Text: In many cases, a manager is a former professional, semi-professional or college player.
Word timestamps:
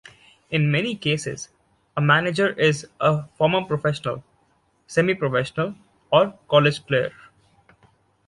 In 0.49 0.71
many 0.71 0.95
cases, 0.95 1.49
a 1.95 2.01
manager 2.01 2.59
is 2.59 2.87
a 2.99 3.27
former 3.37 3.63
professional, 3.65 4.23
semi-professional 4.87 5.75
or 6.11 6.33
college 6.49 6.83
player. 6.87 7.11